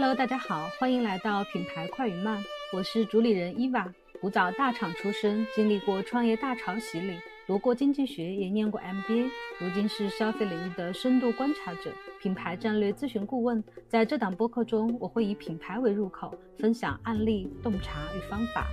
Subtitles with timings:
[0.00, 3.86] Hello，大家好，欢迎来到品牌快与慢，我是主理人伊娃。
[4.18, 9.28] 古早大厂出身，经历过创业大潮洗礼，读过经济学，也念过 MBA，
[9.58, 13.62] 如今是消费领域的深度观察者，品牌战略咨询顾问。
[13.88, 18.68] 在这档播客中，我会以品牌为入口，分享案例、洞察与方法。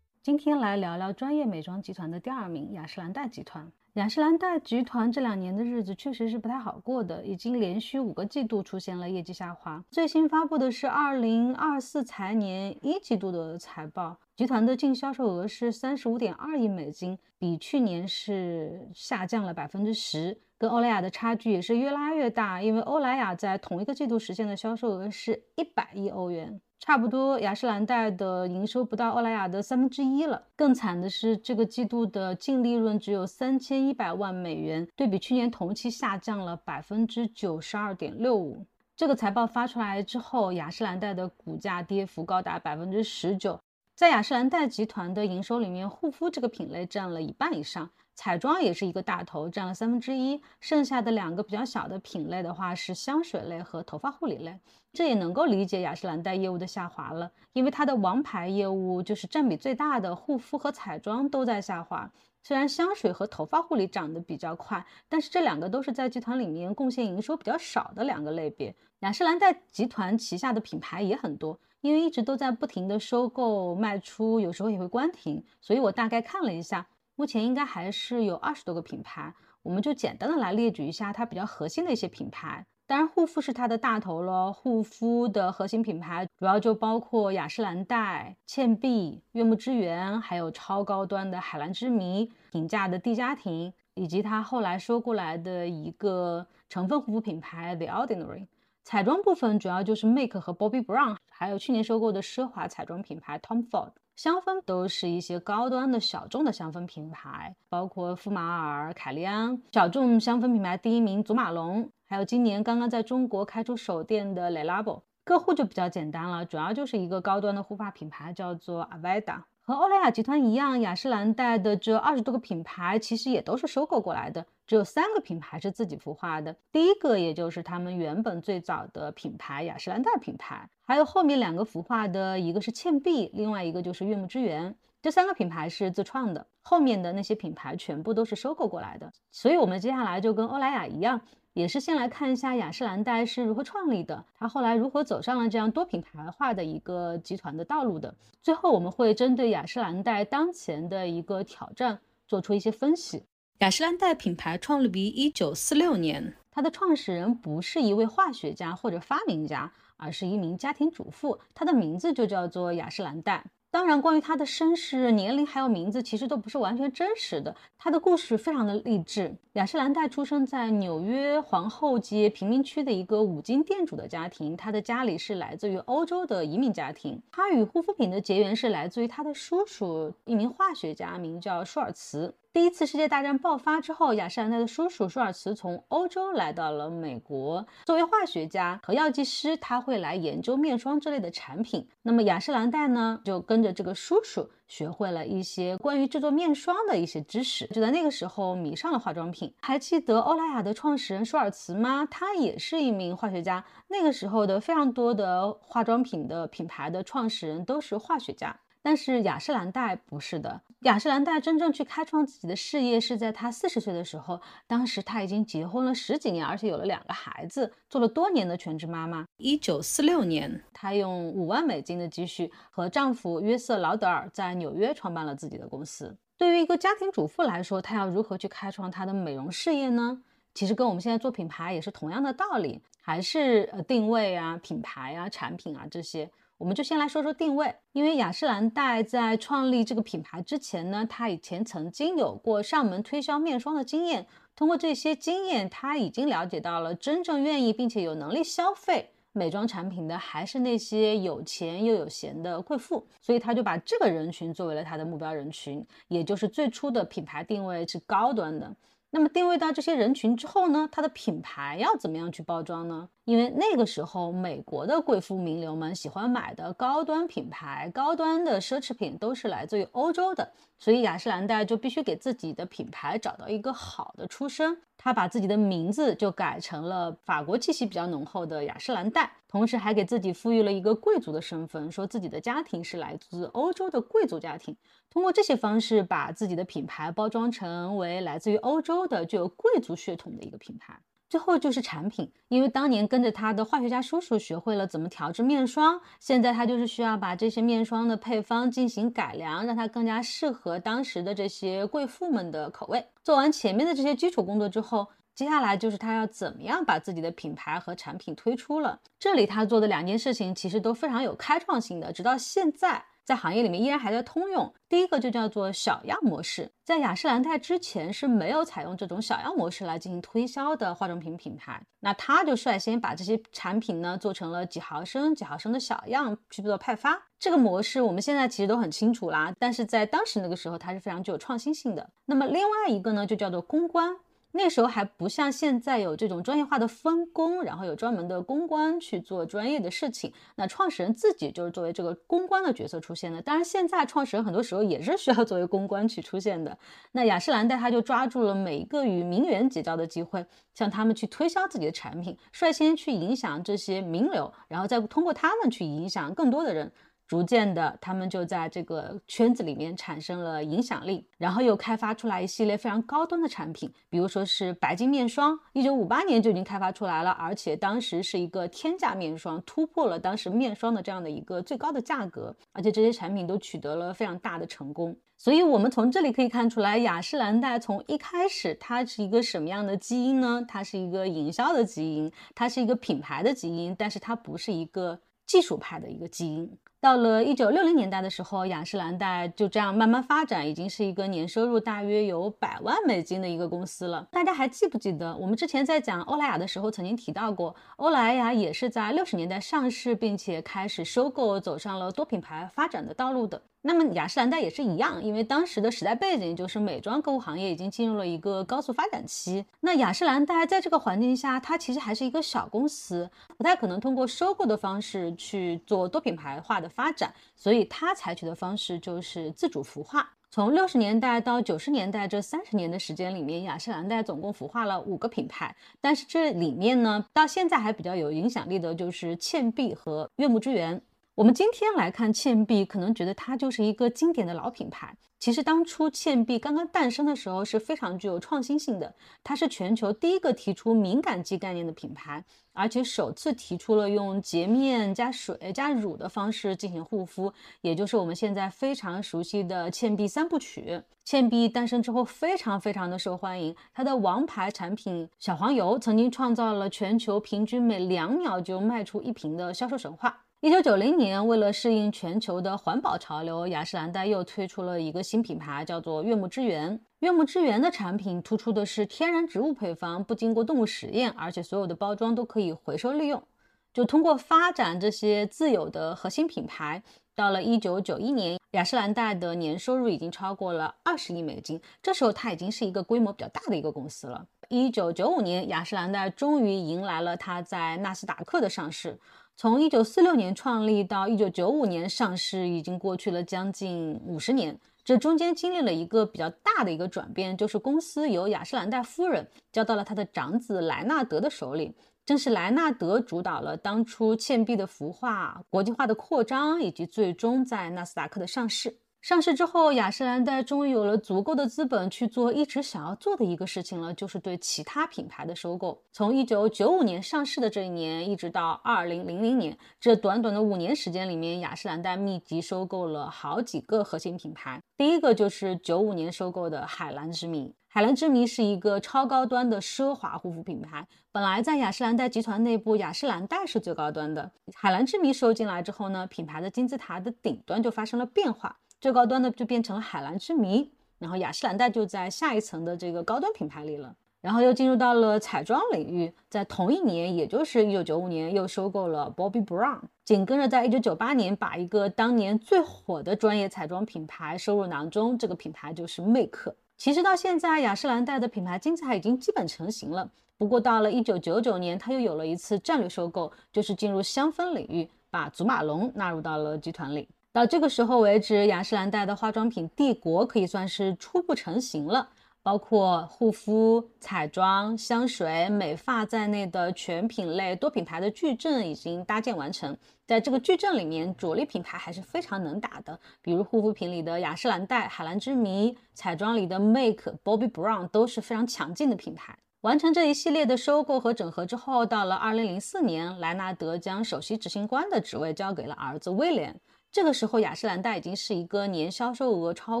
[0.24, 3.70] 今天来聊聊专业美妆集团的第二名——雅诗兰黛集团。
[3.92, 9.84] 雅诗兰黛集团这两年的日子确实是不太好过的，已经连续五个季度出现了业绩下滑。
[9.90, 22.62] 最新发布的是二零二四财年一季度的财报，集团的净销售额是三十五点二亿美金，比去年是下降了百分之十，跟欧莱雅的差距也是越拉越大。
[22.62, 26.62] 因为欧莱雅在同一个季度实现的销售额是一百亿欧元。
[26.86, 30.42] 差不多，雅诗兰黛的营收不到欧莱雅的三分之一了。
[30.54, 38.66] 更惨的是，这个季度的净利润只有三千一百万美元，对比去年同期下降了百分之九十二点六五。
[38.94, 43.58] 这个财报发出来之后，雅诗兰黛的股价跌幅高达百分之十九。
[43.94, 47.88] 在雅诗兰黛集团的营收里面，护肤这个品类占了一半以上。
[48.14, 54.58] 彩妆也是一个大头，占了三分之一，剩下的两个比较小的品类的话是香水类和头发护理类，
[54.92, 62.08] 这也能够理解雅诗兰黛业务的下滑了，因为它的王牌业务就是占比最大的护肤和彩妆都在下滑。
[62.46, 68.74] 虽然香水和头发护理涨得比较快，但是这两个都是在集团里面贡献营收比较少的两个类别。
[69.00, 76.86] 雅诗兰黛集团旗下的品牌也很多，因为一直都在不停的收购卖出，有时候也会关停，所以我大概看了一下。
[77.16, 82.66] 目前应该还是有二十多个品牌，我们就简单的来列举一下它比较核心的一些品牌。
[82.86, 98.48] 当然，护肤是它的大头咯，护肤的核心品牌主要就包括雅诗兰黛、倩碧、悦木之源，还有超高端的海蓝之谜、平价的蒂佳婷，以及它后来收过来的一个成分护肤品牌 The Ordinary。
[98.82, 103.92] 彩妆部分主要就是 Make 和 Bobbi Brown，还有去年收购的奢华彩妆品牌 Tom Ford。
[104.16, 109.60] 香氛都是一些高端的小众的香氛品牌，包括馥马尔、凯利安。
[109.72, 115.02] 小众香氛品牌第一名祖马龙，还有今年刚刚在中国开出首店的 Le Labo。
[115.24, 119.42] 客户就比较简单了，主要就是一个高端的护发品牌，叫做 Aveda。
[119.66, 126.54] 和欧莱雅集团一样，雅诗兰黛的这二十多个品牌其实也都是收购过来的，只有三个品牌是自己孵化的。
[126.70, 134.74] 第一个也就是他们原本最早的品牌雅诗兰黛品牌，还有后面两个孵化的，一个是倩碧，另外一个就是悦木之源。
[135.04, 139.12] 这三个品牌是自创的，后面的那些品牌全部都是收购过来的。
[139.30, 141.20] 所以，我们接下来就跟欧莱雅一样。
[141.52, 148.14] 也是先来看一下雅诗兰黛是如何创立的，它后来如何走上了这样多品牌化的一个集团的道路的。
[148.40, 153.26] 最后我们会针对雅诗兰黛当前的一个挑战做出一些分析。
[153.58, 163.44] 雅诗兰黛品牌创立于一九四六年，它的创始人不是一位化学家或者发明家，而是一名家庭主妇，她的名字就叫做雅诗兰黛。
[163.74, 167.52] 当然，关于他的身世、年龄还有名字，其实都不是完全真实的。
[167.76, 169.34] 他的故事非常的励志。
[169.54, 177.20] 雅诗兰黛出生在纽约皇后街贫民区的一个五金店主的家庭，他的家里是来自于欧洲的移民家庭。
[177.32, 182.32] 他与护肤品的结缘是来自于他的叔叔，一名化学家，名叫舒尔茨。
[182.54, 187.66] 第一次世界大战爆发之后，雅诗兰黛的叔叔舒尔茨从欧洲来到了美国。
[187.84, 191.88] 作为化学家和药剂师，他会来研究面霜之类的产品。
[192.02, 197.66] 那么雅诗兰黛呢，就跟着这个叔叔学会了一些关于制作面霜的一些知识。
[197.66, 199.52] 就在那个时候，迷上了化妆品。
[199.60, 202.06] 还记得欧莱雅的创始人舒尔茨吗？
[202.08, 203.64] 他也是一名化学家。
[203.88, 208.60] 那个时候的非常多的化妆品的品牌的创始人都是化学家。
[208.84, 219.24] 但是雅诗兰黛不是的，雅诗兰黛真正去开创自己的事业是在她四十岁的时候，当时她已经结婚了十几年，而且有了两个孩子，做了多年的全职妈妈。
[219.38, 226.14] 一九四六年，她用五万美金的积蓄和丈夫约瑟劳德尔在纽约创办了自己的公司。
[226.36, 230.22] 对于一个家庭主妇来说，她要如何去开创她的美容事业呢？
[230.52, 236.30] 其实跟我们现在做品牌也是同样的道理，还是呃定位啊、品牌啊、产品啊这些。
[236.64, 244.26] 我们就先来说说定位，因为雅诗兰黛在创立这个品牌之前呢，它以前曾经有过上门推销面霜的经验。
[244.56, 253.06] 通过这些经验，他已经了解到了真正愿意并且有能力消费美妆产品的，还是那些有钱又有闲的贵妇。
[253.20, 258.74] 所以他就把这个人群作为了他的目标人群，也就是最初的品牌定位是高端的。
[259.14, 263.08] 那么定位到这些人群之后呢，它的品牌要怎么样去包装呢？
[263.26, 274.76] 因为那个时候美国的贵妇名流们喜欢买的高端品牌、高端的奢侈品都是来自于欧洲的，所以雅诗兰黛就必须给自己的品牌找到一个好的出身。
[274.96, 284.76] 他把自己的名字就改成了法国气息比较浓厚的雅诗兰黛，同时还给自己赋予了一个贵族的身份，说自己的家庭是来自欧洲的贵族家庭。
[285.14, 290.98] 通过这些方式，把自己的品牌包装成为来自于欧洲的具有贵族血统的一个品牌。
[291.30, 303.06] 最后就是产品，因为当年跟着他的化学家叔叔学会了怎么调制面霜，现在他就是需要把这些面霜的配方进行改良，让它更加适合当时的这些贵妇们的口味。
[303.22, 309.00] 做完前面的这些基础工作之后，接下来就是他要怎么样把自己的品牌和产品推出了。
[309.18, 313.04] 这里他做的两件事情其实都非常有开创性的，直到现在。
[313.24, 314.72] 在行业里面依然还在通用。
[314.88, 321.82] 第一个就叫做小样模式，在雅诗兰黛之前是没有采用这种小样模式来进行推销的化妆品品牌。
[322.00, 327.20] 那他就率先把这些产品呢做成了几毫升、几毫升的小样去做派发。
[327.38, 332.08] 这个模式我们现在其实都很清楚啦，但是在当时那个时候它是非常具有创新性的。
[332.26, 334.16] 那么另外一个呢就叫做公关。
[334.56, 340.32] 那时候还不像现在有这种专业化的分工，然后有专门的公关去做专业的事情。
[340.54, 343.42] 那创始人自己就是作为这个公关的角色出现的。
[343.42, 346.78] 当然，现在创始人很多时候也是需要作为公关去出现的。
[347.10, 356.92] 那雅诗兰黛他就抓住了每一个与名媛结交的机会，向他们去推销自己的产品，率先去影响这些名流，然后再通过他们去影响更多的人。
[357.26, 375.16] 逐渐的，他们就在这个圈子里面产生了影响力，然后又开发出来一系列非常高端的产品，比如说是白金面霜，一九五八年就已经开发出来了，而且当时是一个天价面霜，突破了当时面霜的这样的一个最高的价格，而且这些产品都取得了非常大的成功。
[375.36, 380.64] 所以，我们从这里可以看出来，雅诗兰黛从一开始它是一个什么样的基因呢？
[380.66, 386.70] 它是一个营销的基因，它是一个品牌的基因，但是它不是一个技术派的一个基因。
[387.04, 394.26] 到了一九六零年代的时候，雅诗兰黛就这样慢慢发展，已经是一个年收入大约有百万美金的一个公司了。
[394.32, 403.60] 大家还记不记得我们之前在讲欧莱雅的时候曾经提到过，欧莱雅也是在六十年代上市，并且开始收购，走上了多品牌发展的道路的。
[403.86, 409.62] 那么雅诗兰黛也是一样，因为当时的时代背景就是美妆购物行业已经进入了一个高速发展期。
[409.80, 420.30] 那雅诗兰黛在这个环境下，它其实还是一个小公司，不太可能通过收购的方式去做多品牌化的发展，所以它采取的方式就是自主孵化。
[420.50, 431.02] 从六十年代到九十年代这三十年的时间里面，雅诗兰黛总共孵化了五个品牌，但是这里面呢，到现在还比较有影响力的就是倩碧和悦木之源。
[431.36, 435.16] 我们今天来看倩碧，可能觉得它就是一个经典的老品牌。
[435.40, 451.02] 其实当初倩碧刚刚诞生的时候是非常具有创新性的，它是全球第一个提出敏感肌概念的品牌，而且首次提出了用洁面加水加乳的方式进行护肤，也就是我们现在非常熟悉的倩碧三部曲。
[451.24, 460.42] 倩碧诞生之后非常非常的受欢迎，它的王牌产品小黄油曾经创造了全球平均每两秒就卖出一瓶的销售神话。
[460.64, 466.98] 一九九零年，为了适应全球的环保潮流，雅诗兰黛又推出了一个新品牌，叫做悦木之源。
[467.18, 473.46] 悦木之源的产品突出的是天然植物配方，不经过动物实验，而且所有的包装都可以回收利用。
[473.92, 477.02] 就通过发展这些自有的核心品牌，
[477.34, 481.78] 到了一九九一年，雅诗兰黛的年收入已经超过了二十亿美金。
[482.02, 484.46] 这时候，它已经是一个规模比较大的一个公司了。
[484.70, 489.20] 一九九五年，雅诗兰黛终于迎来了它在纳斯达克的上市。
[489.56, 494.78] 从一九四六年创立到一九九五年上市，已经过去了将近五十年。
[495.04, 501.94] 这中间经历了一个比较大的一个转变，就是公司由雅诗兰黛夫人交到了她的长子莱纳德的手里。
[502.26, 508.96] 正是莱纳德主导了当初倩碧的孵化、国际化的扩张，以及最终在纳斯达克的上市。
[509.24, 515.98] 上市之后，雅诗兰黛终于有了足够的资本去做一直想要做的一个事情了，就是对其他品牌的收购。
[516.12, 524.78] 从一九九五年上市的这一年，一直到二零零零年，这短短的五年时间里面，雅诗兰黛密集收购了好几个核心品牌。
[524.94, 527.74] 第一个就是九五年收购的海蓝之谜。
[527.88, 534.50] 海蓝之谜是一个超高端的奢华护肤品牌，本来在雅诗兰黛集团内部，雅诗兰黛是最高端的。
[534.74, 538.76] 海蓝之谜收进来之后呢，品牌的金字塔的顶端就发生了变化。
[539.04, 556.74] 最高端的就变成了海蓝之谜，然后雅诗兰黛就在下一层的这个高端品牌里了，然后又进入到了彩妆领域，在同一年，也就是一九九五年，又收购了 Bobbi Brown，紧跟着在一九九八年把一个当年最火的专业彩妆品牌收入囊中，这个品牌就是魅克。
[556.96, 560.26] 其实到现在，雅诗兰黛的品牌金字塔已经基本成型了。
[560.56, 567.28] 不过到了一九九九年，它又有了一次战略收购，就是进入香氛领域，把祖马龙纳入到了集团里。
[567.54, 572.28] 到这个时候为止，雅诗兰黛的化妆品帝国可以算是初步成型了。
[572.64, 579.96] 包括护肤、彩妆、香水、美发在内的全品类多品牌的矩阵已经搭建完成。
[580.26, 589.56] 在这个矩阵里面，主力品牌还是非常能打的，比如护肤品里的雅诗兰黛、海蓝之谜，彩妆里的 Make、Bobbi Brown 都是非常强劲的品牌。
[589.82, 596.74] 完成这一系列的收购和整合之后，到了二零零四年，莱纳德将首席执行官的职位交给了儿子威廉。
[597.14, 600.00] 这个时候，雅诗兰黛已经是一个年销售额超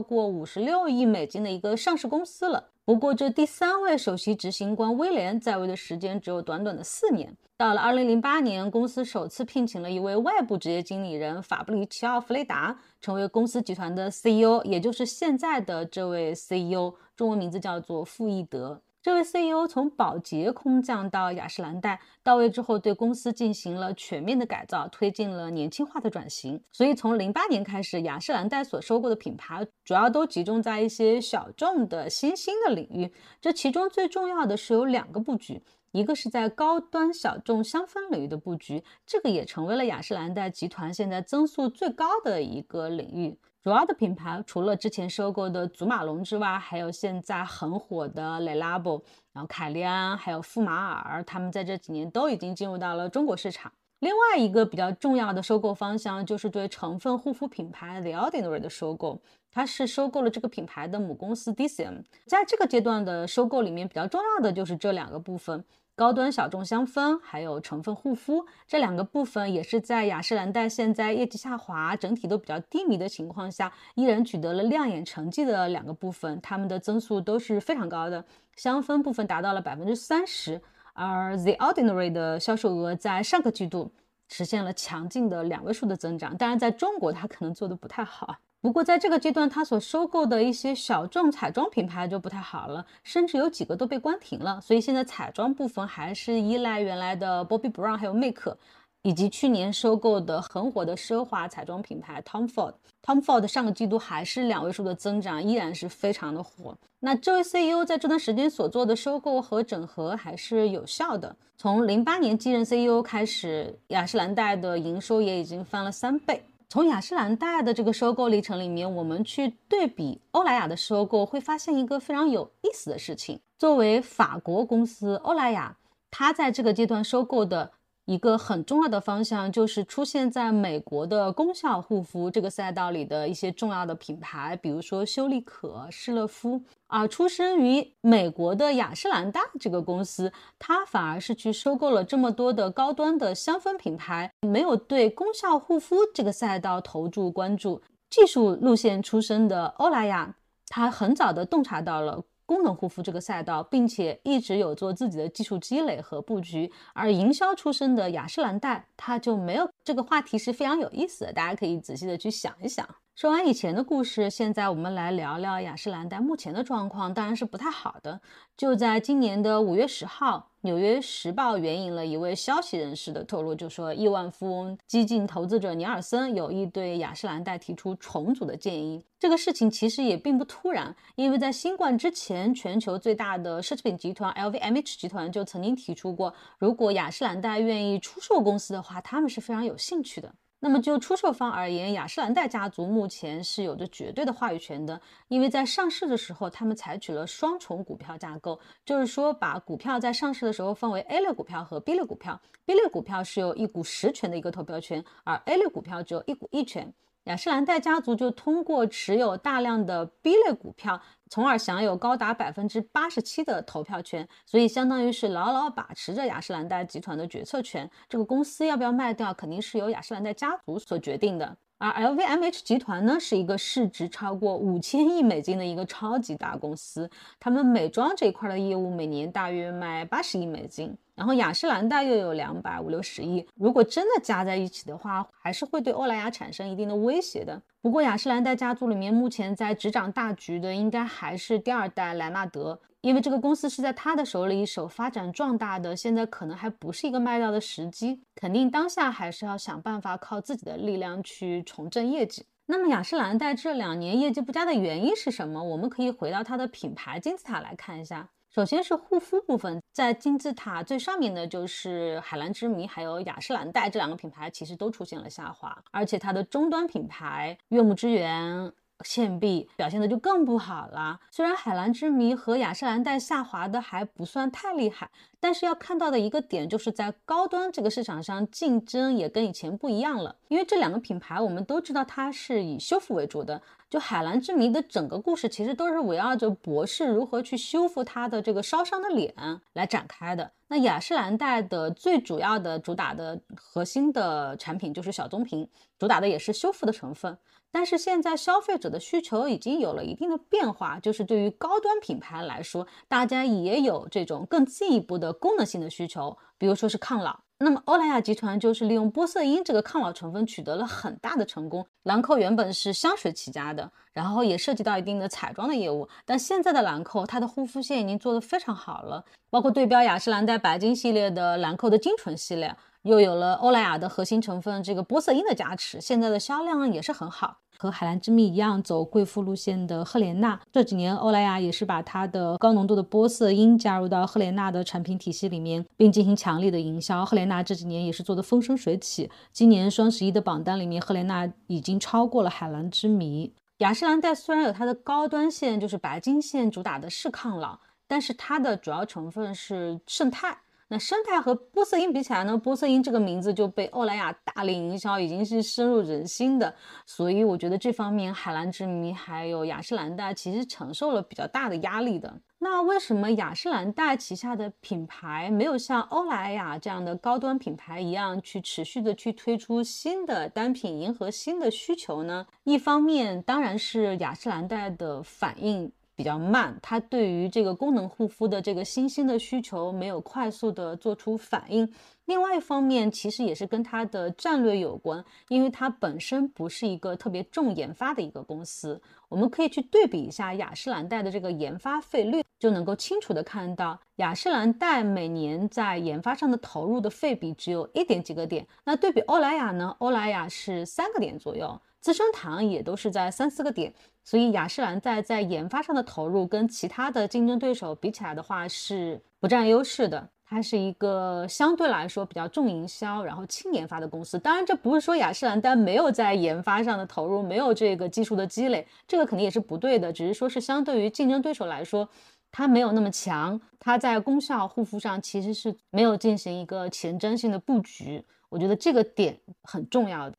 [0.00, 2.70] 过五十六亿美金的一个上市公司了。
[2.84, 7.36] 不过，这第三位首席执行官威廉在位的时间只有短短的四年。
[7.56, 18.82] 到了二零零八年，公司首次聘请了一位外部职业经理人法布里奇奥·弗雷达，成为公司集团的 CEO，也就是现在的这位 CEO，中文名字叫做傅义德。
[19.04, 26.58] 这位 CEO 从宝洁空降到雅诗兰黛到位之后，对公司进行了全面的改造，推进了年轻化的转型。
[26.72, 33.12] 所以从零八年开始，雅诗兰黛所收购的品牌主要都集中在一些小众的新兴的领域。
[33.42, 43.38] 这其中最重要的是有两个布局，一个是在高端小众香氛领域的布局，这个也成为了雅诗兰黛集团现在增速最高的一个领域。
[43.64, 49.02] 主要的品牌除了之前收购的祖马龙之外，还有现在很火的 Le Labo，
[49.32, 53.72] 然后凯利安，还有富马尔，他们在这几年都已经进入到了中国市场。
[54.00, 59.18] 另外一个比较重要的收购方向就是对成分护肤品牌 The Ordinary 的收购，
[59.50, 62.04] 它是收购了这个品牌的母公司 DCM。
[62.26, 65.64] 在这个阶段的收购里面，比较重要的就是这两个部分。
[65.96, 78.24] 高端小众香氛，还有成分护肤这两个部分，也是在雅诗兰黛现在业绩下滑、整体都比较低迷的情况下，依然取得了亮眼成绩的两个部分，它们的增速都是非常高的。
[78.56, 80.60] 香氛部分达到了百分之三十，
[80.94, 83.92] 而 The Ordinary 的销售额在上个季度
[84.28, 86.36] 实现了强劲的两位数的增长。
[86.36, 88.36] 当然，在中国它可能做的不太好。
[88.60, 94.58] 不过，在这个阶段，它所收购的一些小众彩妆品牌就不太好了，甚至有几个都被关停了。
[94.60, 98.56] 所以现在彩妆部分还是依赖原来的 Bobbi Brown 还有 Make，
[99.04, 102.72] 以及去年收购的很火的奢华彩妆品牌 Tom Ford。
[103.02, 106.74] Tom Ford 上个季度还是两位数的增长，依然是非常的火。
[107.00, 111.36] 那这位 CEO 在这段时间所做的收购和整合还是有效的。
[111.58, 116.42] 从零八年继任 CEO 开始，雅诗兰黛的营收也已经翻了三倍。
[116.70, 123.38] 从雅诗兰黛的这个收购历程里面，我们去对比欧莱雅的收购，会发现一个非常有意思的事情。
[123.58, 125.76] 作为法国公司，欧莱雅
[126.10, 127.70] 它在这个阶段收购的。
[128.06, 136.62] 一个很重要的方向就是出现在美国的功效护肤这个赛道里的一些重要的品牌，比如说修丽可、施乐肤。
[136.86, 147.82] 而出生于美国的雅诗兰黛这个公司，它反而是去收购了这么多的高端的香氛品牌，没有对功效护肤这个赛道投注关注。
[148.10, 150.36] 技术路线出身的欧莱雅，
[150.68, 152.22] 它很早的洞察到了。
[152.46, 162.86] 功能护肤这个赛道，并且一直有做自己的技术积累和布局，而营销出身的雅诗兰黛，它就没有这个话题是非常有意思的，大家可以仔细的去想一想。
[163.16, 168.20] 说完以前的故事，现在我们来聊聊雅诗兰黛目前的状况，当然是不太好的。
[168.56, 179.06] 就在今年的五月十号，《纽约时报》援引了一位消息人士的透露，就说亿万富翁激进投资者尼尔森有意对雅诗兰黛提出重组的建议。
[179.20, 190.34] 这个事情其实也并不突然，因为在新冠之前，全球最大的奢侈品集团 LVMH 集团就曾经提出过，如果雅诗兰黛愿意出售公司的话，他们是非常有兴趣的。
[190.64, 206.90] 那么就出售方而言，雅诗兰黛家族目前是有着绝对的话语权的，因为在上市的时候，他们采取了双重股票架构，就是说把股票在上市的时候分为 A 类股票和 B 类股票，B 类股票是有一股实权的一个投票权，而 A 类股票只有一股一权。
[207.24, 211.00] 雅诗兰黛家族就通过持有大量的 B 类股票，
[211.30, 217.90] 从而享有高达百分之八十七的投票权，所以相当于是牢牢把持着雅诗兰黛集团的决策权。
[218.10, 221.56] 这个公司要不要卖掉，肯定是由雅诗兰黛家族所决定的。
[221.78, 230.96] 而 LVMH 集团呢，是一个市值超过五千亿美金的一个超级大公司，他们美妆这一块的业务每年大约卖八十亿美金。
[231.14, 237.60] 然后雅诗兰黛又有两百五六十亿，如果真的加在一起的话，还是会对欧莱雅产生一定的威胁的。
[237.80, 252.46] 不过雅诗兰黛家族里面目前在执掌大局的，应该还是第二代莱纳德，因为这个公司是在他的手里一手发展壮大的，现在可能还不是一个卖掉的时机，肯定当下还是要想办法靠自己的力量去重振业绩。
[252.64, 255.62] 那么雅诗兰黛这两年业绩不佳的原因是什么？
[255.62, 258.26] 我们可以回到它的品牌金字塔来看一下。
[258.48, 268.72] 首先是护肤部分，在金字塔最上面的就是海蓝之谜，还有雅诗兰黛这两个品牌，其实都出现了下滑，而且它的终端品牌悦木之源。
[269.04, 271.18] 倩碧表现的就更不好了。
[271.30, 275.10] 虽然海蓝之谜和雅诗兰黛下滑的还不算太厉害，
[275.40, 280.36] 但是要看到的一个点就是在高端这个市场上竞争也跟以前不一样了。
[280.48, 283.60] 因为这两个品牌我们都知道它是以修复为主的，
[283.90, 289.34] 就海蓝之谜的整个故事其实都是围绕着博士如何去修复他的这个烧伤的脸
[289.72, 290.52] 来展开的。
[290.68, 297.36] 那雅诗兰黛的最主要的主打的核心的产品就是小棕瓶，主打的也是修复的成分。
[297.74, 307.40] 但是现在消费者的需求已经有了一定的变化，就是对于高端品牌来说，大家也有这种更进一步的功能性的需求，比如说是抗老。
[307.58, 311.84] 那么欧莱雅集团就是利用玻色因这个抗老成分取得了很大的成功。
[312.04, 322.72] 兰蔻原本是香水起家的，然后也涉及到一定的彩妆的业务，但现在的兰蔻它的护肤线已经做得非常好了，包括对标雅诗兰黛白金系列的兰蔻的精纯系列，
[323.04, 327.58] 又有了欧莱雅的核心成分这个玻色因的加持，现在的销量也是很好。
[327.76, 337.26] 和海蓝之谜一样走贵妇路线的赫莲娜，这几年欧莱雅也是把它的高浓度的玻色因加入到赫莲娜的产品体系里面，并进行强力的营销。
[337.26, 343.52] 赫莲娜这几年也是做的风生水起，今年双十一的榜单里面，赫莲娜已经超过了海蓝之谜。
[343.78, 350.60] 雅诗兰黛虽然有它的高端线，就是白金线，主打的是抗老，但是它的主要成分是胜肽。
[350.88, 352.60] 那生态和玻色因比起来呢？
[352.62, 356.74] 玻色因这个名字就被欧莱雅大力营销，已经是深入人心的。
[357.06, 362.38] 所以我觉得这方面海蓝之谜还有雅诗兰黛其实承受了比较大的压力的。
[362.58, 372.46] 那为什么雅诗兰黛旗下的品牌没有像欧莱雅这样的高端品牌一样去持续的去推出新的单品，迎合新的需求呢？
[372.62, 375.92] 一方面当然是雅诗兰黛的反应。
[376.16, 381.90] 比较慢，它对于这个功能护肤的这个新兴的需求没有快速的做出反应。
[382.26, 389.00] 另外一方面，其实也是跟它的战略有关，因为它本身不是一个特别重研发的一个公司。
[389.28, 398.66] 我们可以去对比一下雅诗兰黛的这个研发费率，就能够清楚的看到雅诗兰黛每年在研发上的投入的费比只有一点几个点。
[398.84, 399.94] 那对比欧莱雅呢？
[399.98, 403.90] 欧莱雅是三个点左右，资生堂也都是在三四个点。
[404.22, 410.28] 所以雅诗兰黛在研发上的投入跟其他的竞争对手比起来的话是不占优势的。
[410.46, 414.38] 它是一个相对来说比较重营销，然后轻研发的公司。
[414.38, 420.12] 当然，这不是说雅诗兰黛没有在研发上的投入，没有这个技术的积累，这个肯定也是不对的。
[420.12, 422.06] 只是说是相对于竞争对手来说，
[422.52, 423.58] 它没有那么强。
[423.80, 428.22] 它在功效护肤上其实是没有进行一个前瞻性的布局。
[428.50, 430.36] 我觉得这个点很重要的。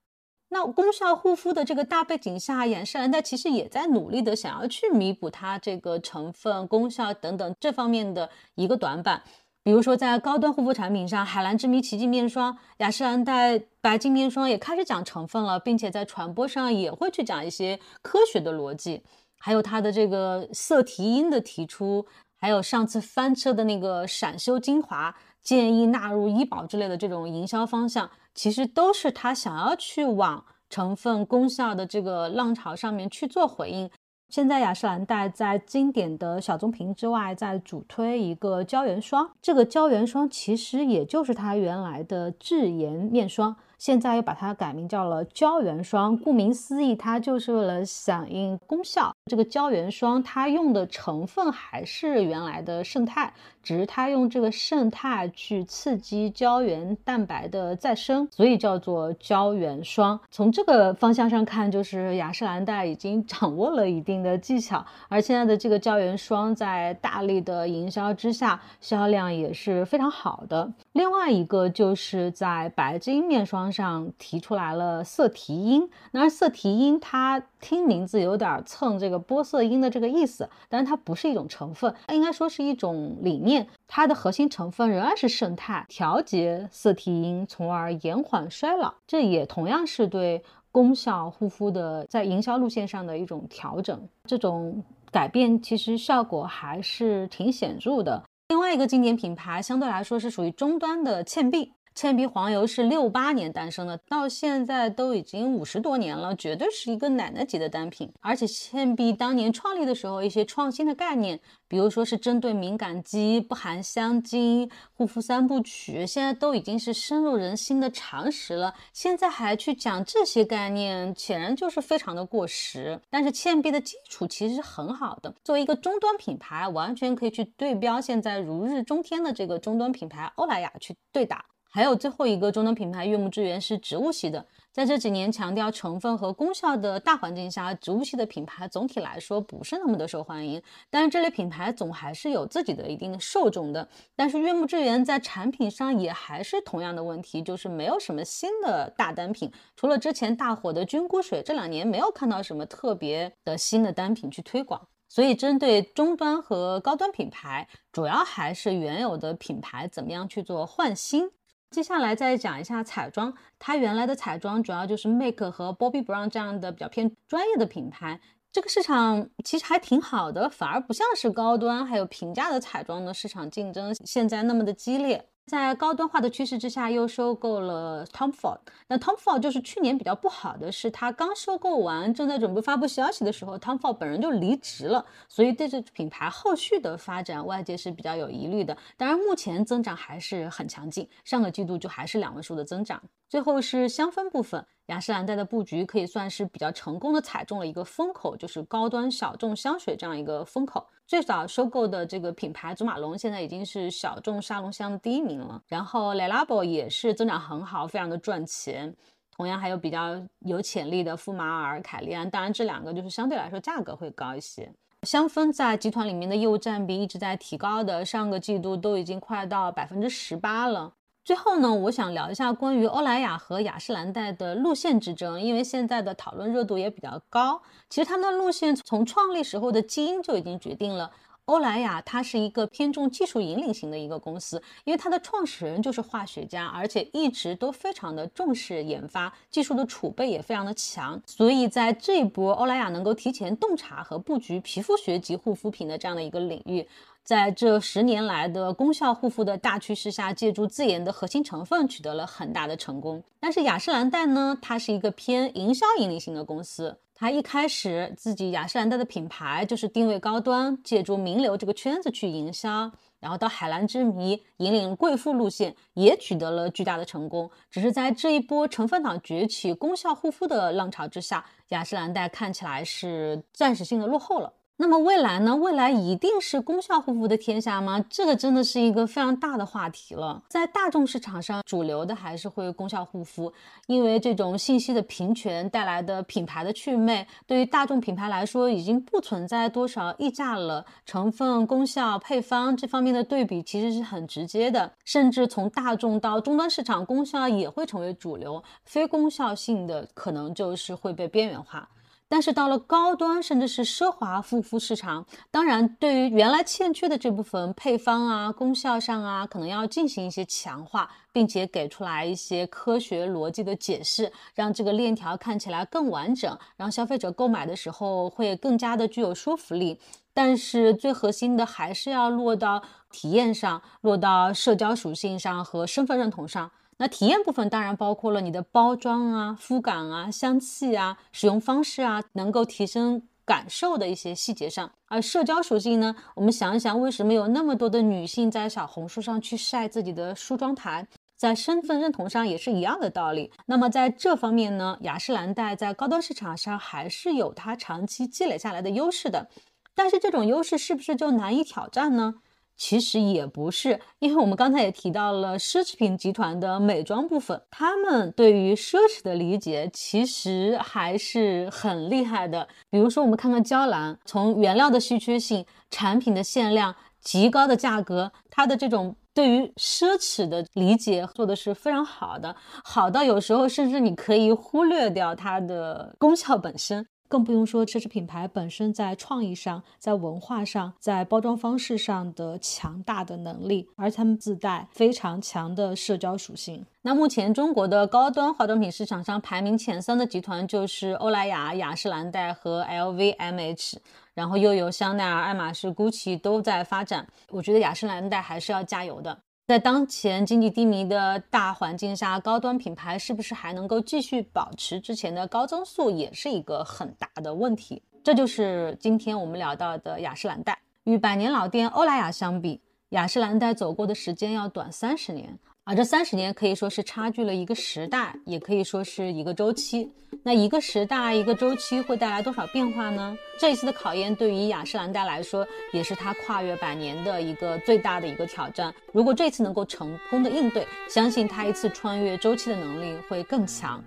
[0.55, 9.21] 那功效护肤的这个大背景下，雅诗兰黛其实也在努力的想要去弥补它这个成分、功效等等这方面的一个短板。
[9.63, 19.01] 比如说在高端护肤产品上，海蓝之谜奇迹面霜、雅诗兰黛白金面霜也开始讲成分了，并且在传播上也会去讲一些科学的逻辑。
[19.37, 22.05] 还有它的这个色提因的提出，
[22.39, 28.09] 还有上次翻车的那个闪修精华，建议纳入医保之类的这种营销方向。
[28.35, 33.89] 其实都是他想要去往成分功效的这个浪潮上面去做回应。
[34.27, 39.31] 现在雅诗兰黛在经典的小棕瓶之外，在主推一个胶原霜。
[39.41, 43.55] 这个胶原霜其实也就是它原来的智妍面霜。
[43.85, 49.15] 现在又把它改名叫了胶原霜，顾名思义，它就是为了响应功效。
[49.27, 60.19] 这个胶原霜它用的成分还是原来的胜肽，只是它用这个胜肽去刺激胶原蛋白的再生，所以叫做胶原霜。
[60.31, 70.73] 从这个方向上看，就是雅诗兰黛已经掌握了一定的技巧，而现在的这个胶原霜在大力的营销之下，销量也是非常好的。
[70.93, 73.71] 另外一个就是在白金面霜。
[73.75, 83.67] 上提出来了色提因，那色提因它听名字有点蹭这个玻色因的这个意思，但是它不是一种成分，它应该说是一种理念。
[83.87, 88.93] 它的核心成分仍然是胜肽，调节色提因，从而延缓衰老。
[89.05, 94.07] 这也同样是对功效护肤的在营销路线上的一种调整。
[94.25, 98.23] 这种改变其实效果还是挺显著的。
[98.49, 101.71] 另外一个经典品牌相对来说是属于中端的倩碧。
[101.95, 108.11] 倩碧黄油是六八年诞生的，到现在都已经五十多年了，绝对是一个奶奶级的单品。
[108.19, 118.75] 而且倩碧当年创立的时候，一些创新的概念，比如说是针对敏感肌、不含香精、护肤三部曲，现在都已经是深入人心的常识了。
[118.91, 122.99] 现在还去讲这些概念，显然就是非常的过时。
[123.09, 131.45] 但是倩碧的基础其实是很好的，作为一个终端品牌，完全可以去对标现在如日中天的这个终端品牌欧莱雅去对打。
[131.75, 140.61] 还有最后一个中端品牌悦木之源是植物系的，在这几年强调成分和功效的大环境下，植物系的品牌总体来说不是那么的受欢迎。
[140.89, 143.85] 但是这类品牌总还是有自己的一定的受众的。
[144.15, 154.79] 但是悦木之源在产品上也还是同样的问题，就是没有什么新的大单品，除了之前大火的菌菇水，这两年没有看到什么特别的新的单品去推广。
[155.09, 161.29] 所以针对中端和高端品牌，主要还是原有的品牌怎么样去做换新。
[161.71, 175.27] 接下来再讲一下彩妆，它原来的彩妆主要就是 Make 和 Bobbi Brown 这样的比较偏专业的品牌，这个市场其实还挺好的，反而不像是高端还有平价的彩妆的市场竞争现在那么的激烈。
[175.45, 178.57] 在高端化的趋势之下，又收购了 Tom Ford。
[178.87, 188.75] 那 Tom Ford 就是去年比较不好的是，他刚收购完，正在准备发布消息的时候，Tom Ford 本人就离职了，所以对这品牌后续的发展，外界是比较有疑虑的。
[188.97, 192.99] 当然，目前增长还是很强劲，上个季度就还是两位数的增长。
[193.29, 200.87] 最后是香氛部分，雅诗兰黛的布局可以算是比较成功的踩中了一个风口，就是高端小众香水这样一个风口。
[201.07, 208.95] 最早收购的这个品牌祖马龙现在已经是小众沙龙香第一名了，然后 Le Labo 也是增长很好，非常的赚钱。
[209.29, 214.71] 同样还有比较有潜力的馥马尔、凯利安，当然这两个就是相对来说价格会高一些。
[215.03, 220.93] 香氛在集团里面的业务占比一直在提高的，上个季度都已经快到百分之十八了。
[221.25, 227.59] 最后呢，我想聊一下关于欧莱雅和雅诗兰黛的路线之争，因为现在的讨论热度也比较高。
[227.89, 231.09] 其实他们的路线从创立时候的基因就已经决定了，
[231.45, 241.19] 欧莱雅它是一个偏重技术引领型的一个公司，因为它的创始人就是化学家，而且一直都非常的重视研发，技术的储备也非常的强。
[241.25, 246.87] 所以在这一波，欧莱雅能够提前洞察和布局皮肤学及护肤品的这样的一个领域。
[247.25, 253.23] 在这十年来的功效护肤的大趋势下，借助自研的核心成分取得了很大的成功。
[253.39, 256.95] 但是雅诗兰黛呢，它是一个偏营销引领型的公司。
[257.15, 267.49] 它一开始自己雅诗兰黛的品牌就是定位高端，借助名流这个圈子去营销，然后到海蓝之谜引领贵妇路线，也取得了巨大的成功。
[267.71, 274.53] 只是在这一波成分党崛起、功效护肤的浪潮之下，雅诗兰黛看起来是暂时性的落后了。
[274.77, 275.55] 那么未来呢？
[275.55, 278.03] 未来一定是功效护肤的天下吗？
[278.09, 280.43] 这个真的是一个非常大的话题了。
[280.49, 283.53] 在大众市场上，主流的还是会功效护肤，
[283.87, 290.85] 因为这种信息的平权带来的品牌的祛魅，对于大众品牌来说，已经不存在多少溢价了。
[291.05, 301.87] 成分、功效、配方这方面的对比其实是很直接的，甚至从大众到终端市场，功效也会成为主流，非功效性的可能就是会被边缘化。
[302.35, 319.97] 但是到了高端甚至是奢华护肤市场，当然对于原来欠缺的这部分配方啊、功效上啊，可能要进行一些强化，并且给出来一些科学逻辑的解释，让这个链条看起来更完整，让消费者购买的时候会更加的具有说服力。
[320.33, 326.69] 但是最核心的还是要落到体验上，落到社交属性上和身份认同上。
[326.97, 334.89] 那体验部分当然包括了你的包装啊、肤感啊、香气啊、使用方式啊，能够提升感受的一些细节上。
[335.07, 341.05] 而社交属性呢，我们想一想，为什么有那么多的女性在小红书上去晒自己的梳妆台？
[341.37, 343.51] 在身份认同上也是一样的道理。
[343.65, 349.49] 那么在这方面呢，雅诗兰黛在高端市场上还是有它长期积累下来的优势的。
[349.93, 352.35] 但是这种优势是不是就难以挑战呢？
[352.77, 362.67] 其实也不是，因为我们刚才也提到了奢侈品集团的美妆部分，他们对于奢侈的理解其实还是很厉害的。
[362.89, 377.07] 比如说，我们看看娇兰，从原料的稀缺性、产品的限量、极高的价格，它的这种对于奢侈的理解做的是非常好的，好到有时候甚至你可以忽略掉它的功效本身。
[377.27, 386.85] 更不用说奢侈品牌本身在创意上、在文化上、在包装方式上的强大的能力，而他们自带非常强的社交属性。
[387.01, 393.97] 那目前中国的高端化妆品市场上排名前三的集团就是欧莱雅、雅诗兰黛和 LVMH，
[394.33, 397.27] 然后又有香奈儿、爱马仕、GUCCI 都在发展。
[397.49, 399.37] 我觉得雅诗兰黛还是要加油的。
[399.67, 408.03] 在当前经济低迷的大环境下，高端品牌是不是还能够继续保持之前的高增速，也是一个很大的问题。
[408.23, 410.77] 这就是今天我们聊到的雅诗兰黛。
[411.05, 415.57] 与百年老店欧莱雅相比，雅诗兰黛走过的时间要短三十年。
[415.87, 420.11] 而这三十年可以说是差距了一个时代，也可以说是一个周期。
[420.41, 423.37] 那一个时代、一个周期会带来多少变化呢？
[423.59, 428.91] 这一次的考验对于雅诗兰黛来说，也是它跨越百年的一个最大的一个挑战。
[429.13, 434.03] 如果这次能够成功的应对，相信它一次穿越周期的能力会更强。